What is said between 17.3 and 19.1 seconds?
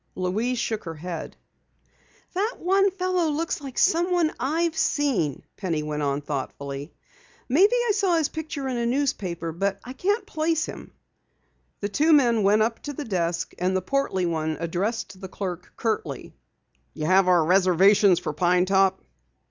reservations for Pine Top?"